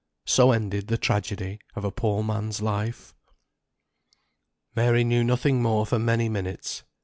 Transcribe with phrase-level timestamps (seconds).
[0.25, 3.13] So ended the tragedy of a poor man's life.
[4.75, 6.81] Mary knew nothing more for many minutes.